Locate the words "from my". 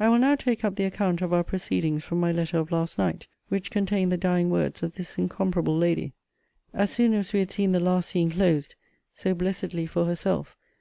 2.02-2.32